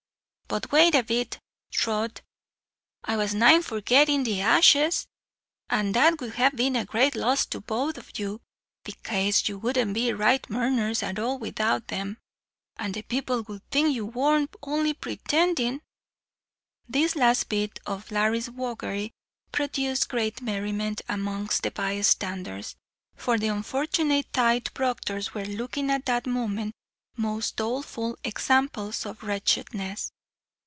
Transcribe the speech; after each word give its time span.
But 0.51 0.69
wait 0.69 0.95
a 0.95 1.01
bit; 1.03 1.39
throth, 1.73 2.19
I 3.05 3.15
was 3.15 3.33
nigh 3.33 3.61
forgettin' 3.61 4.25
the 4.25 4.41
ashes, 4.41 5.07
and 5.69 5.93
that 5.93 6.19
would 6.19 6.33
have 6.33 6.57
been 6.57 6.75
a 6.75 6.83
great 6.83 7.15
loss 7.15 7.45
to 7.45 7.61
both 7.61 7.97
o' 7.97 8.01
you, 8.17 8.41
bekase 8.83 9.47
you 9.47 9.57
wouldn't 9.59 9.93
be 9.93 10.11
right 10.11 10.41
murners 10.49 11.03
at 11.03 11.17
all 11.17 11.39
without 11.39 11.87
them, 11.87 12.17
and 12.75 12.93
the 12.93 13.01
people 13.01 13.43
would 13.43 13.63
think 13.71 13.95
you 13.95 14.05
wor 14.05 14.45
only 14.61 14.93
purtendin'." 14.93 15.79
This 16.85 17.15
last 17.15 17.47
bit 17.47 17.79
of 17.85 18.11
Larry's 18.11 18.49
waggery 18.49 19.13
produced 19.53 20.09
great 20.09 20.41
merriment 20.41 21.01
amongst 21.07 21.63
the 21.63 21.71
by 21.71 22.01
standers, 22.01 22.75
for 23.15 23.37
the 23.37 23.47
unfortunate 23.47 24.33
tithe 24.33 24.65
proctors 24.73 25.33
were 25.33 25.45
looking 25.45 25.89
at 25.89 26.07
that 26.07 26.27
moment 26.27 26.75
most 27.15 27.55
doleful 27.55 28.17
examples 28.25 29.05
of 29.05 29.23
wretchedness. 29.23 30.11